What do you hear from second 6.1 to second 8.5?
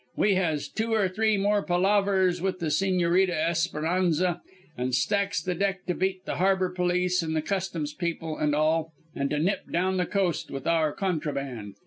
the harbor police and the Customs people